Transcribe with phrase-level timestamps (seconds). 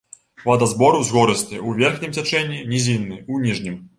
[0.45, 3.77] Вадазбор узгорысты ў верхнім цячэнні, нізінны ў ніжнім.